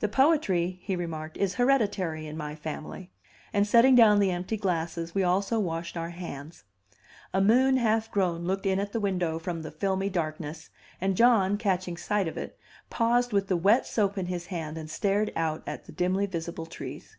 "The 0.00 0.10
poetry," 0.10 0.78
he 0.82 0.94
remarked, 0.94 1.38
"is 1.38 1.54
hereditary 1.54 2.26
in 2.26 2.36
my 2.36 2.54
family;" 2.54 3.10
and 3.50 3.66
setting 3.66 3.94
down 3.94 4.18
the 4.18 4.30
empty 4.30 4.58
glasses 4.58 5.14
we 5.14 5.22
also 5.22 5.58
washed 5.58 5.96
our 5.96 6.10
hands. 6.10 6.64
A 7.32 7.40
moon 7.40 7.78
half 7.78 8.10
grown 8.10 8.44
looked 8.44 8.66
in 8.66 8.78
at 8.78 8.92
the 8.92 9.00
window 9.00 9.38
from 9.38 9.62
the 9.62 9.70
filmy 9.70 10.10
darkness, 10.10 10.68
and 11.00 11.16
John, 11.16 11.56
catching 11.56 11.96
sight 11.96 12.28
of 12.28 12.36
it, 12.36 12.58
paused 12.90 13.32
with 13.32 13.48
the 13.48 13.56
wet 13.56 13.86
soap 13.86 14.18
in 14.18 14.26
his 14.26 14.44
hand 14.48 14.76
and 14.76 14.90
stared 14.90 15.32
out 15.34 15.62
at 15.66 15.86
the 15.86 15.92
dimly 15.92 16.26
visible 16.26 16.66
trees. 16.66 17.16